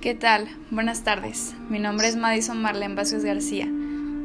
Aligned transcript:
¿Qué 0.00 0.14
tal? 0.14 0.48
Buenas 0.70 1.04
tardes. 1.04 1.54
Mi 1.68 1.78
nombre 1.78 2.08
es 2.08 2.16
Madison 2.16 2.62
Marlene 2.62 2.94
Vázquez 2.94 3.22
García. 3.22 3.68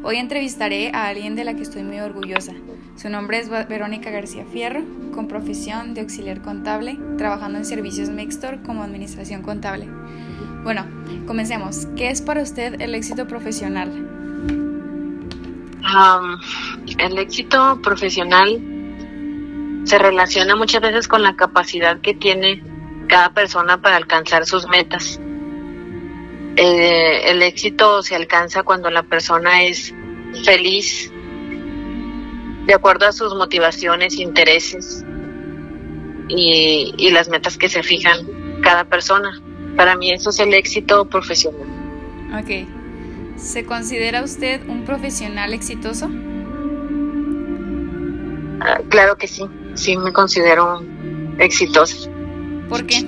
Hoy 0.04 0.16
entrevistaré 0.16 0.92
a 0.94 1.08
alguien 1.08 1.36
de 1.36 1.44
la 1.44 1.54
que 1.54 1.64
estoy 1.64 1.84
muy 1.84 2.00
orgullosa. 2.00 2.54
Su 2.96 3.10
nombre 3.10 3.40
es 3.40 3.50
Verónica 3.50 4.10
García 4.10 4.46
Fierro, 4.46 4.86
con 5.14 5.28
profesión 5.28 5.94
de 5.94 6.00
auxiliar 6.00 6.42
contable, 6.42 6.98
trabajando 7.18 7.58
en 7.58 7.66
servicios 7.66 8.08
Mixtor 8.08 8.64
como 8.64 8.84
administración 8.84 9.42
contable. 9.42 9.90
Bueno, 10.64 10.86
comencemos. 11.28 11.88
¿Qué 11.98 12.10
es 12.10 12.22
para 12.22 12.42
usted 12.42 12.80
el 12.80 12.96
éxito 12.96 13.28
profesional? 13.28 13.92
el 17.00 17.18
éxito 17.18 17.82
profesional 17.82 18.62
se 19.84 19.98
relaciona 19.98 20.56
muchas 20.56 20.82
veces 20.82 21.10
con 21.10 21.22
la 21.22 21.36
capacidad 21.36 22.00
que 22.00 22.14
tiene 22.14 22.64
cada 23.10 23.34
persona 23.34 23.82
para 23.82 23.98
alcanzar 23.98 24.46
sus 24.46 24.68
metas. 24.70 25.20
Eh, 26.58 27.32
el 27.32 27.42
éxito 27.42 28.02
se 28.02 28.16
alcanza 28.16 28.64
cuando 28.64 28.90
la 28.90 29.04
persona 29.04 29.64
es 29.64 29.94
feliz 30.44 31.12
de 32.66 32.74
acuerdo 32.74 33.08
a 33.08 33.12
sus 33.12 33.36
motivaciones, 33.36 34.18
intereses 34.18 35.06
y, 36.28 36.94
y 36.98 37.12
las 37.12 37.30
metas 37.30 37.58
que 37.58 37.70
se 37.70 37.84
fijan 37.84 38.26
cada 38.62 38.86
persona. 38.86 39.42
Para 39.76 39.96
mí 39.96 40.12
eso 40.12 40.30
es 40.30 40.40
el 40.40 40.54
éxito 40.54 41.06
profesional. 41.06 41.68
Ok. 42.40 42.68
¿Se 43.38 43.66
considera 43.66 44.24
usted 44.24 44.62
un 44.68 44.86
profesional 44.86 45.54
exitoso? 45.54 46.10
Ah, 48.62 48.80
claro 48.90 49.18
que 49.18 49.28
sí, 49.28 49.44
sí 49.74 49.98
me 49.98 50.14
considero 50.14 50.82
exitoso. 51.38 52.10
¿Por 52.70 52.86
qué? 52.86 53.06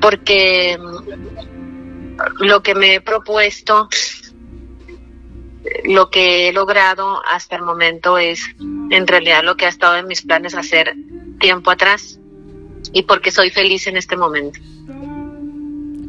Porque 0.00 0.78
mm, 0.78 2.44
lo 2.44 2.62
que 2.62 2.74
me 2.74 2.94
he 2.94 3.00
propuesto, 3.00 3.88
lo 5.84 6.10
que 6.10 6.48
he 6.48 6.52
logrado 6.52 7.22
hasta 7.26 7.56
el 7.56 7.62
momento 7.62 8.18
es 8.18 8.42
en 8.90 9.06
realidad 9.06 9.42
lo 9.44 9.56
que 9.56 9.66
ha 9.66 9.68
estado 9.68 9.96
en 9.96 10.06
mis 10.06 10.22
planes 10.22 10.54
hacer 10.54 10.94
tiempo 11.38 11.70
atrás 11.70 12.18
y 12.92 13.02
porque 13.02 13.30
soy 13.30 13.50
feliz 13.50 13.86
en 13.86 13.96
este 13.96 14.16
momento. 14.16 14.58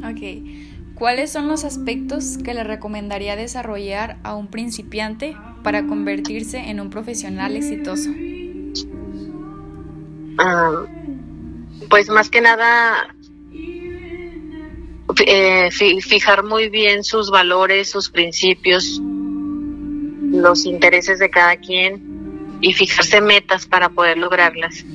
Ok. 0.03 0.61
¿Cuáles 0.95 1.31
son 1.31 1.47
los 1.47 1.63
aspectos 1.63 2.37
que 2.43 2.53
le 2.53 2.63
recomendaría 2.63 3.35
desarrollar 3.35 4.19
a 4.23 4.35
un 4.35 4.47
principiante 4.47 5.35
para 5.63 5.87
convertirse 5.87 6.69
en 6.69 6.79
un 6.79 6.89
profesional 6.89 7.55
exitoso? 7.55 8.11
Ah, 10.37 10.85
pues 11.89 12.07
más 12.09 12.29
que 12.29 12.41
nada 12.41 13.15
eh, 15.25 15.69
fijar 15.71 16.43
muy 16.43 16.69
bien 16.69 17.03
sus 17.03 17.29
valores, 17.31 17.89
sus 17.89 18.09
principios, 18.09 19.01
los 19.01 20.65
intereses 20.65 21.19
de 21.19 21.29
cada 21.29 21.57
quien 21.57 22.57
y 22.61 22.73
fijarse 22.73 23.21
metas 23.21 23.65
para 23.65 23.89
poder 23.89 24.17
lograrlas. 24.17 24.85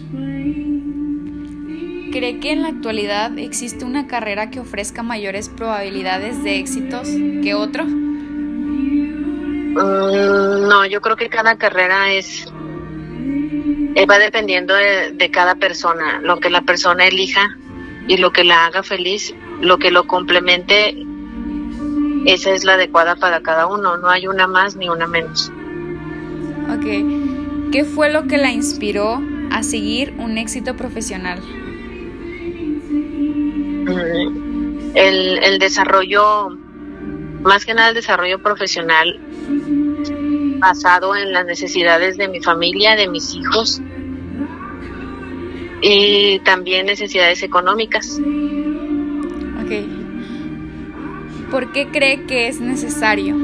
¿Cree 2.13 2.41
que 2.41 2.53
en 2.53 2.63
la 2.63 2.69
actualidad 2.69 3.37
existe 3.39 3.85
una 3.85 4.07
carrera 4.07 4.51
que 4.51 4.61
ofrezca 4.61 5.03
mayores 5.03 5.49
probabilidades 5.49 6.43
de 6.45 6.59
éxitos 6.59 7.09
que 7.43 7.55
otro? 7.55 7.85
Mm, 9.77 10.69
no, 10.69 10.87
yo 10.87 11.01
creo 11.03 11.17
que 11.17 11.29
cada 11.29 11.59
carrera 11.59 12.13
es 12.13 12.47
eh, 13.97 14.05
va 14.05 14.19
dependiendo 14.19 14.75
de, 14.75 15.31
cada 15.31 15.55
persona, 15.55 16.21
lo 16.23 16.39
que 16.39 16.51
la 16.51 16.61
persona 16.61 17.07
elija 17.07 17.57
y 18.07 18.19
lo 18.19 18.31
que 18.31 18.45
la 18.45 18.67
haga 18.67 18.83
feliz, 18.83 19.35
lo 19.61 19.79
que 19.79 19.91
lo 19.91 20.07
complemente, 20.07 20.97
esa 22.27 22.51
es 22.51 22.65
la 22.65 22.75
adecuada 22.75 23.17
para 23.17 23.41
cada 23.43 23.67
uno, 23.67 23.97
no 23.97 24.09
hay 24.09 24.27
una 24.27 24.47
más 24.47 24.77
ni 24.77 24.89
una 24.89 25.07
menos. 25.07 25.51
Ok, 26.75 27.71
¿qué 27.73 27.85
fue 27.85 28.13
lo 28.13 28.27
que 28.27 28.39
la 28.39 28.51
inspiró 28.51 29.21
a 29.51 29.63
seguir 29.63 30.15
un 30.19 30.39
éxito 30.39 30.77
profesional? 30.77 31.41
el, 34.95 35.39
el 35.45 35.59
desarrollo, 35.59 36.49
más 37.43 37.65
que 37.65 37.75
nada 37.75 37.91
el 37.91 37.95
desarrollo 37.95 38.43
profesional 38.43 39.21
basado 40.59 41.15
en 41.15 41.33
las 41.33 41.45
necesidades 41.45 42.17
de 42.17 42.29
mi 42.29 42.41
familia, 42.41 42.97
de 42.97 43.09
mis 43.09 43.35
hijos 43.35 43.81
y 45.83 46.41
también 46.41 46.87
necesidades 46.87 47.43
económicas. 47.43 48.19
Ok. 49.67 51.51
¿Por 51.51 51.73
qué 51.73 51.89
cree 51.89 52.25
que 52.27 52.47
es 52.49 52.61
necesario? 52.61 53.37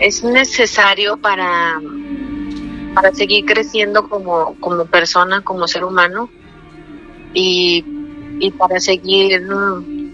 Es 0.00 0.22
necesario 0.22 1.16
para 1.16 1.80
para 2.94 3.12
seguir 3.14 3.44
creciendo 3.44 4.08
como, 4.08 4.56
como 4.60 4.86
persona, 4.86 5.42
como 5.42 5.68
ser 5.68 5.84
humano 5.84 6.30
y, 7.32 7.84
para 8.58 8.80
seguir 8.80 9.42
mm, 9.42 10.10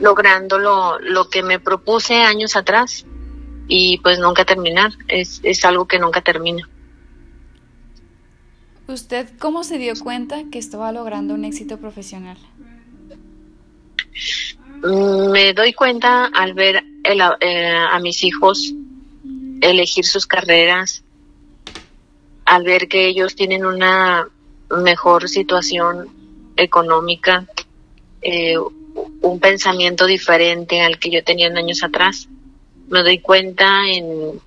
logrando 0.00 0.58
lo, 0.58 0.98
lo 1.00 1.28
que 1.28 1.42
me 1.42 1.58
propuse 1.58 2.22
años 2.22 2.56
atrás 2.56 3.04
y 3.68 3.98
pues 3.98 4.18
nunca 4.18 4.44
terminar, 4.44 4.92
es, 5.08 5.40
es 5.42 5.64
algo 5.64 5.86
que 5.86 5.98
nunca 5.98 6.20
termina. 6.20 6.68
¿Usted 8.88 9.28
cómo 9.40 9.64
se 9.64 9.78
dio 9.78 9.94
cuenta 9.98 10.44
que 10.50 10.58
estaba 10.58 10.92
logrando 10.92 11.34
un 11.34 11.44
éxito 11.44 11.78
profesional? 11.78 12.36
Me 15.32 15.52
doy 15.54 15.72
cuenta 15.72 16.26
al 16.26 16.54
ver 16.54 16.84
eh, 17.04 17.76
a 17.90 17.98
mis 17.98 18.22
hijos 18.22 18.72
elegir 19.60 20.04
sus 20.04 20.26
carreras, 20.26 21.02
al 22.44 22.62
ver 22.62 22.86
que 22.86 23.08
ellos 23.08 23.34
tienen 23.34 23.66
una 23.66 24.28
mejor 24.70 25.28
situación 25.28 26.08
económica, 26.56 27.44
eh, 28.22 28.56
un 28.56 29.40
pensamiento 29.40 30.06
diferente 30.06 30.80
al 30.80 31.00
que 31.00 31.10
yo 31.10 31.24
tenía 31.24 31.48
en 31.48 31.58
años 31.58 31.82
atrás. 31.82 32.28
Me 32.88 33.02
doy 33.02 33.18
cuenta 33.18 33.88
en, 33.88 34.40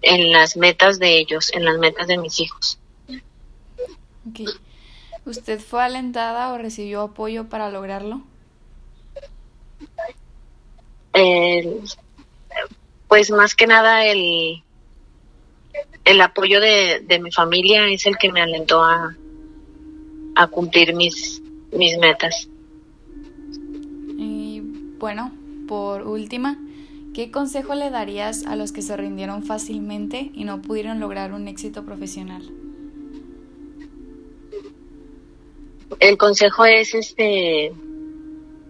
en 0.00 0.32
las 0.32 0.56
metas 0.56 0.98
de 0.98 1.18
ellos, 1.18 1.52
en 1.52 1.66
las 1.66 1.78
metas 1.78 2.06
de 2.06 2.16
mis 2.16 2.40
hijos. 2.40 2.78
¿Usted 5.26 5.60
fue 5.60 5.82
alentada 5.82 6.52
o 6.52 6.58
recibió 6.58 7.02
apoyo 7.02 7.48
para 7.48 7.70
lograrlo? 7.70 8.22
pues 13.08 13.30
más 13.30 13.54
que 13.54 13.68
nada 13.68 14.04
el, 14.04 14.64
el 16.04 16.20
apoyo 16.20 16.60
de, 16.60 17.20
mi 17.22 17.30
familia 17.30 17.86
es 17.86 18.06
el 18.06 18.18
que 18.18 18.32
me 18.32 18.40
alentó 18.40 18.82
a, 18.82 19.16
a 20.34 20.46
cumplir 20.48 20.94
mis, 20.94 21.40
mis 21.72 21.96
metas. 21.98 22.48
Y 24.18 24.62
bueno, 24.98 25.30
por 25.68 26.02
última, 26.02 26.58
¿qué 27.14 27.30
consejo 27.30 27.76
le 27.76 27.90
darías 27.90 28.44
a 28.46 28.56
los 28.56 28.72
que 28.72 28.82
se 28.82 28.96
rindieron 28.96 29.44
fácilmente 29.44 30.32
y 30.34 30.44
no 30.44 30.60
pudieron 30.60 30.98
lograr 30.98 31.32
un 31.32 31.46
éxito 31.46 31.84
profesional? 31.84 32.42
El 36.00 36.16
consejo 36.16 36.64
es 36.64 36.94
este 36.94 37.72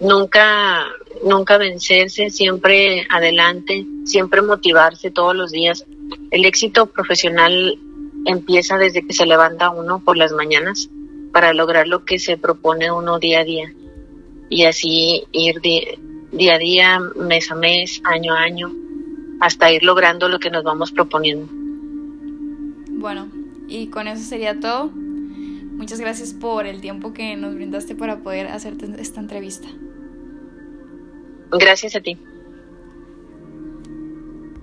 nunca 0.01 0.87
nunca 1.25 1.59
vencerse, 1.59 2.31
siempre 2.31 3.07
adelante, 3.11 3.87
siempre 4.05 4.43
motivarse 4.43 5.11
todos 5.11 5.35
los 5.35 5.53
días 5.53 5.87
el 6.31 6.45
éxito 6.45 6.87
profesional 6.87 7.79
empieza 8.27 8.77
desde 8.79 9.07
que 9.07 9.13
se 9.13 9.27
levanta 9.27 9.71
uno 9.71 10.01
por 10.01 10.17
las 10.17 10.33
mañanas 10.33 10.89
para 11.33 11.53
lograr 11.53 11.89
lo 11.89 12.05
que 12.05 12.19
se 12.19 12.37
propone 12.37 12.91
uno 12.91 13.19
día 13.19 13.41
a 13.41 13.45
día 13.45 13.73
y 14.49 14.65
así 14.65 15.25
ir 15.33 15.61
día 15.61 16.55
a 16.55 16.59
día, 16.59 17.01
mes 17.17 17.51
a 17.51 17.55
mes, 17.55 18.01
año 18.05 18.35
a 18.35 18.41
año, 18.41 18.73
hasta 19.41 19.73
ir 19.73 19.83
logrando 19.83 20.29
lo 20.29 20.39
que 20.39 20.51
nos 20.51 20.65
vamos 20.65 20.93
proponiendo. 20.93 21.49
Bueno, 22.91 23.29
y 23.69 23.89
con 23.89 24.07
eso 24.09 24.23
sería 24.23 24.59
todo. 24.59 24.91
Muchas 25.75 26.01
gracias 26.01 26.33
por 26.33 26.67
el 26.67 26.81
tiempo 26.81 27.13
que 27.13 27.37
nos 27.37 27.55
brindaste 27.55 27.95
para 27.95 28.21
poder 28.21 28.47
hacerte 28.47 28.87
esta 28.99 29.21
entrevista. 29.21 29.69
Gracias 31.51 31.95
a 31.97 32.01
ti. 32.01 32.19